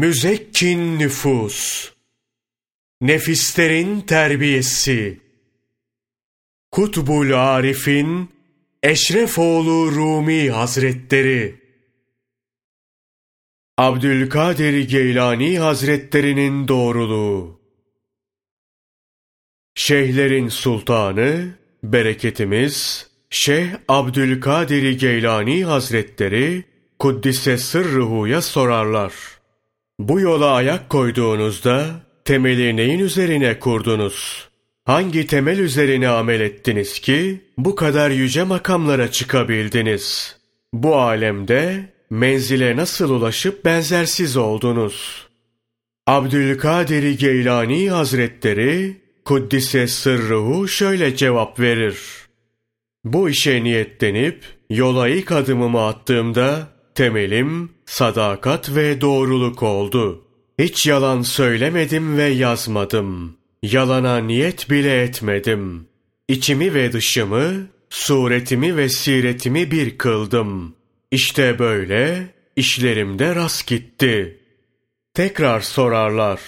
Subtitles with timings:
[0.00, 1.90] Müzekkin nüfus,
[3.00, 5.20] nefislerin terbiyesi,
[6.70, 8.30] Kutbul Arif'in
[8.82, 11.60] Eşrefoğlu Rumi Hazretleri,
[13.78, 17.60] Abdülkadir Geylani Hazretlerinin doğruluğu,
[19.74, 26.64] Şeyhlerin Sultanı, bereketimiz, Şeyh Abdülkadir Geylani Hazretleri,
[26.98, 29.39] Kuddise Sırrıhu'ya sorarlar.
[30.00, 31.86] Bu yola ayak koyduğunuzda,
[32.24, 34.48] temeli neyin üzerine kurdunuz?
[34.84, 40.36] Hangi temel üzerine amel ettiniz ki, bu kadar yüce makamlara çıkabildiniz?
[40.72, 45.26] Bu alemde, menzile nasıl ulaşıp benzersiz oldunuz?
[46.06, 51.98] Abdülkadir Geylani Hazretleri, Kuddise Sırrıhu şöyle cevap verir.
[53.04, 60.24] Bu işe niyetlenip, yola ilk adımımı attığımda, temelim, sadakat ve doğruluk oldu.
[60.58, 63.36] Hiç yalan söylemedim ve yazmadım.
[63.62, 65.88] Yalana niyet bile etmedim.
[66.28, 70.74] İçimi ve dışımı, suretimi ve siretimi bir kıldım.
[71.10, 74.40] İşte böyle işlerimde rast gitti.
[75.14, 76.40] Tekrar sorarlar.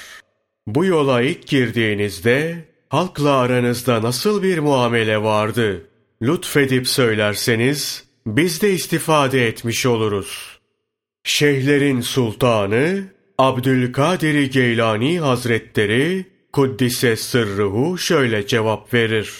[0.66, 5.86] Bu yola ilk girdiğinizde halkla aranızda nasıl bir muamele vardı?
[6.22, 10.51] Lütfedip söylerseniz biz de istifade etmiş oluruz.
[11.24, 13.04] Şeyhlerin sultanı
[13.38, 19.32] Abdülkadir Geylani Hazretleri Kuddise Sırrıhu şöyle cevap verir.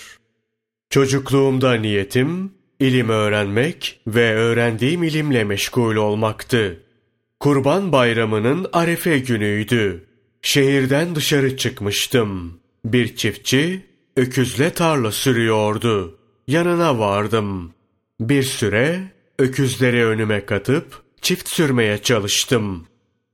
[0.90, 6.80] Çocukluğumda niyetim ilim öğrenmek ve öğrendiğim ilimle meşgul olmaktı.
[7.40, 10.04] Kurban bayramının arefe günüydü.
[10.42, 12.60] Şehirden dışarı çıkmıştım.
[12.84, 13.86] Bir çiftçi
[14.16, 16.18] öküzle tarla sürüyordu.
[16.48, 17.72] Yanına vardım.
[18.20, 19.00] Bir süre
[19.38, 22.86] öküzleri önüme katıp çift sürmeye çalıştım.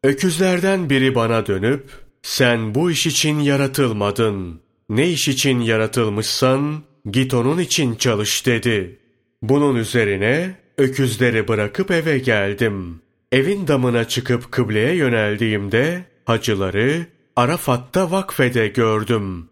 [0.05, 1.91] Öküzlerden biri bana dönüp
[2.23, 4.61] sen bu iş için yaratılmadın.
[4.89, 8.99] Ne iş için yaratılmışsan git onun için çalış dedi.
[9.43, 13.01] Bunun üzerine öküzleri bırakıp eve geldim.
[13.33, 17.07] Evin damına çıkıp kıbleye yöneldiğimde hacıları
[17.37, 19.49] Arafat'ta vakfede gördüm.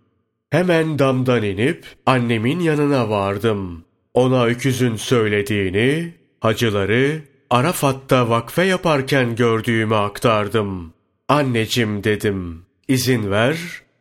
[0.50, 3.84] Hemen damdan inip annemin yanına vardım.
[4.14, 10.92] Ona öküzün söylediğini, hacıları Arafat'ta vakfe yaparken gördüğümü aktardım.
[11.28, 13.58] Anneciğim dedim, izin ver,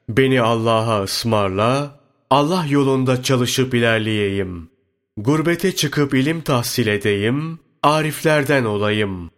[0.10, 4.70] beni Allah'a ısmarla, Allah yolunda çalışıp ilerleyeyim.
[5.18, 9.30] Gurbete çıkıp ilim tahsil edeyim, ariflerden olayım.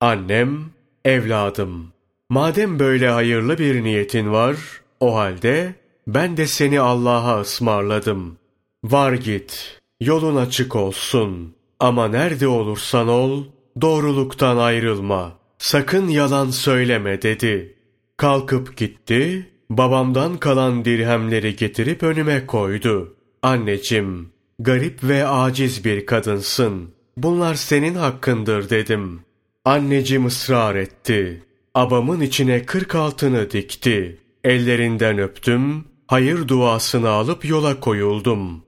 [0.00, 0.64] Annem,
[1.04, 1.92] evladım,
[2.28, 4.56] madem böyle hayırlı bir niyetin var,
[5.00, 5.74] o halde
[6.06, 8.36] ben de seni Allah'a ısmarladım.
[8.84, 11.54] Var git, yolun açık olsun.
[11.80, 13.44] Ama nerede olursan ol,
[13.80, 15.38] doğruluktan ayrılma.
[15.58, 17.74] Sakın yalan söyleme dedi.
[18.16, 23.16] Kalkıp gitti, babamdan kalan dirhemleri getirip önüme koydu.
[23.42, 26.90] Anneciğim, garip ve aciz bir kadınsın.
[27.16, 29.20] Bunlar senin hakkındır dedim.
[29.64, 31.42] Anneciğim ısrar etti.
[31.74, 34.18] Abamın içine kırk altını dikti.
[34.44, 38.62] Ellerinden öptüm, hayır duasını alıp yola koyuldum.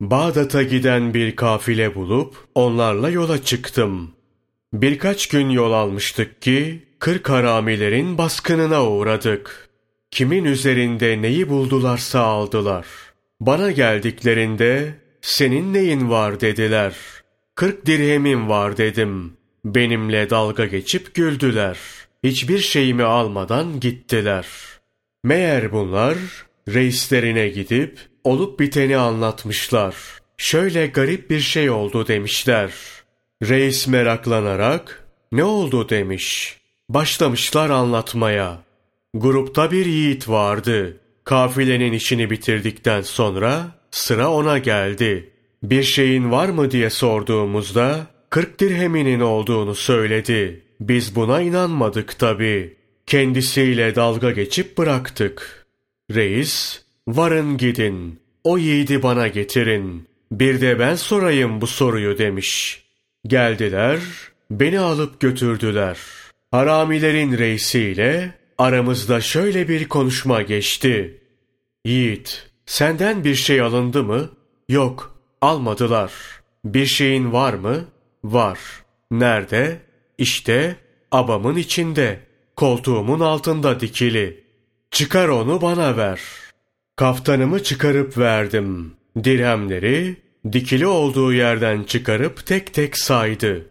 [0.00, 4.10] Bağdat'a giden bir kafile bulup onlarla yola çıktım.
[4.72, 9.68] Birkaç gün yol almıştık ki kırk haramilerin baskınına uğradık.
[10.10, 12.86] Kimin üzerinde neyi buldularsa aldılar.
[13.40, 16.94] Bana geldiklerinde senin neyin var dediler.
[17.54, 19.32] Kırk dirhemim var dedim.
[19.64, 21.78] Benimle dalga geçip güldüler.
[22.24, 24.46] Hiçbir şeyimi almadan gittiler.
[25.24, 26.16] Meğer bunlar
[26.68, 29.94] reislerine gidip olup biteni anlatmışlar.
[30.36, 32.72] Şöyle garip bir şey oldu demişler.
[33.42, 36.56] Reis meraklanarak ne oldu demiş.
[36.88, 38.58] Başlamışlar anlatmaya.
[39.14, 41.00] Grupta bir yiğit vardı.
[41.24, 45.30] Kafilenin işini bitirdikten sonra sıra ona geldi.
[45.62, 50.62] Bir şeyin var mı diye sorduğumuzda 40 dirheminin olduğunu söyledi.
[50.80, 52.76] Biz buna inanmadık tabi.
[53.06, 55.66] Kendisiyle dalga geçip bıraktık.
[56.14, 60.08] Reis, varın gidin, o yiğidi bana getirin.
[60.32, 62.82] Bir de ben sorayım bu soruyu demiş.
[63.26, 63.98] Geldiler,
[64.50, 65.98] beni alıp götürdüler.
[66.50, 71.20] Haramilerin reisiyle aramızda şöyle bir konuşma geçti.
[71.84, 74.30] Yiğit, senden bir şey alındı mı?
[74.68, 76.12] Yok, almadılar.
[76.64, 77.84] Bir şeyin var mı?
[78.24, 78.58] Var.
[79.10, 79.80] Nerede?
[80.18, 80.76] İşte
[81.12, 82.20] abamın içinde,
[82.56, 84.44] koltuğumun altında dikili.
[84.90, 86.20] Çıkar onu bana ver.
[86.98, 88.92] Kaftanımı çıkarıp verdim.
[89.24, 90.16] Dirhemleri
[90.52, 93.70] dikili olduğu yerden çıkarıp tek tek saydı.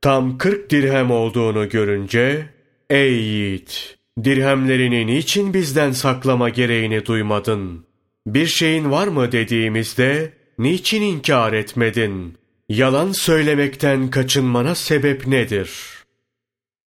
[0.00, 2.46] Tam kırk dirhem olduğunu görünce
[2.90, 3.98] ''Ey yiğit!
[4.24, 7.84] Dirhemlerini niçin bizden saklama gereğini duymadın?
[8.26, 12.34] Bir şeyin var mı dediğimizde niçin inkar etmedin?
[12.68, 16.04] Yalan söylemekten kaçınmana sebep nedir?''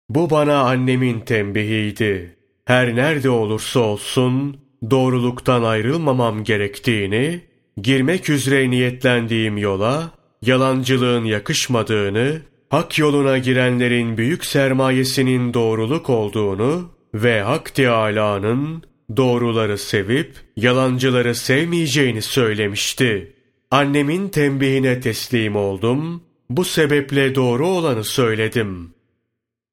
[0.09, 2.35] Bu bana annemin tembihiydi.
[2.65, 7.41] Her nerede olursa olsun doğruluktan ayrılmamam gerektiğini,
[7.81, 17.75] girmek üzere niyetlendiğim yola yalancılığın yakışmadığını, hak yoluna girenlerin büyük sermayesinin doğruluk olduğunu ve Hak
[17.75, 18.83] Teâlâ'nın
[19.17, 23.33] doğruları sevip yalancıları sevmeyeceğini söylemişti.
[23.71, 28.93] Annemin tembihine teslim oldum, bu sebeple doğru olanı söyledim.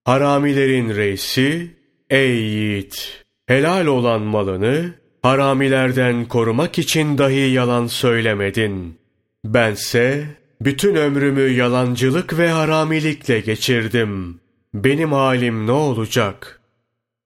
[0.05, 1.71] Haramilerin reisi,
[2.11, 3.24] ey yiğit!
[3.47, 8.99] Helal olan malını, haramilerden korumak için dahi yalan söylemedin.
[9.45, 10.25] Bense,
[10.61, 14.41] bütün ömrümü yalancılık ve haramilikle geçirdim.
[14.75, 16.61] Benim halim ne olacak?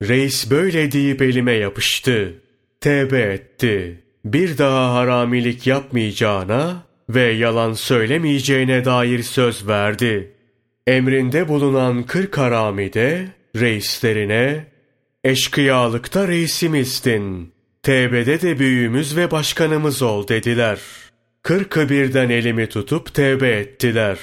[0.03, 2.35] Reis böyle deyip elime yapıştı.
[2.81, 4.03] Tevbe etti.
[4.25, 10.33] Bir daha haramilik yapmayacağına ve yalan söylemeyeceğine dair söz verdi.
[10.87, 14.67] Emrinde bulunan kırk harami de reislerine
[15.25, 17.53] eşkıyalıkta reisimizdin.
[17.83, 21.09] Tevbede de büyüğümüz ve başkanımız ol dediler.''
[21.49, 24.19] Kırkı birden elimi tutup tevbe ettiler.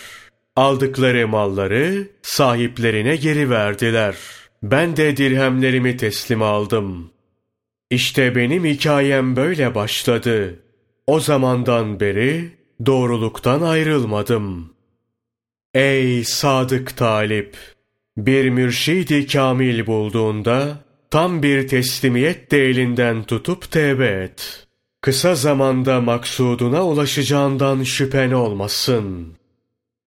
[0.55, 4.15] Aldıkları malları sahiplerine geri verdiler.
[4.63, 7.11] Ben de dirhemlerimi teslim aldım.
[7.89, 10.59] İşte benim hikayem böyle başladı.
[11.07, 12.51] O zamandan beri
[12.85, 14.73] doğruluktan ayrılmadım.
[15.73, 17.57] Ey sadık talip!
[18.17, 20.84] Bir mürşidi kamil bulduğunda
[21.15, 24.67] tam bir teslimiyet de elinden tutup tevbe et.''
[25.01, 29.44] kısa zamanda maksuduna ulaşacağından şüphen olmasın.''